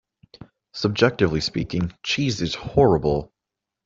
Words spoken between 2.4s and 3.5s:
is horrible.